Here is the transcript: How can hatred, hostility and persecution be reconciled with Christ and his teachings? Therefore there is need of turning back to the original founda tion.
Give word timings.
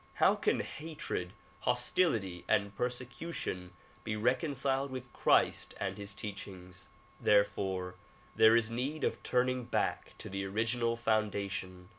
How 0.15 0.33
can 0.33 0.61
hatred, 0.61 1.31
hostility 1.59 2.43
and 2.47 2.75
persecution 2.75 3.71
be 4.03 4.15
reconciled 4.15 4.89
with 4.89 5.13
Christ 5.13 5.75
and 5.79 5.95
his 5.95 6.15
teachings? 6.15 6.89
Therefore 7.19 7.93
there 8.35 8.55
is 8.55 8.71
need 8.71 9.03
of 9.03 9.21
turning 9.21 9.65
back 9.65 10.17
to 10.17 10.27
the 10.27 10.43
original 10.43 10.97
founda 10.97 11.47
tion. 11.51 11.89